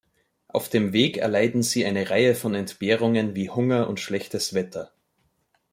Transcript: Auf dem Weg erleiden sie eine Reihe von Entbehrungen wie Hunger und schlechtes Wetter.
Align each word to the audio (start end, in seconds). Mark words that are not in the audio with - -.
Auf 0.47 0.67
dem 0.67 0.93
Weg 0.93 1.17
erleiden 1.17 1.61
sie 1.61 1.85
eine 1.85 2.09
Reihe 2.09 2.33
von 2.33 2.55
Entbehrungen 2.55 3.35
wie 3.35 3.51
Hunger 3.51 3.87
und 3.87 3.99
schlechtes 3.99 4.55
Wetter. 4.55 4.91